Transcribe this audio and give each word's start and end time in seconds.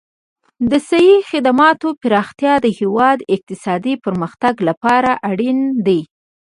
د 0.69 0.71
صحي 0.87 1.15
خدماتو 1.29 1.87
پراختیا 2.01 2.53
د 2.65 2.67
هېواد 2.79 3.17
اقتصادي 3.35 3.93
پرمختګ 4.05 4.53
لپاره 4.67 5.11
اړین 5.29 5.57
دي. 5.85 6.01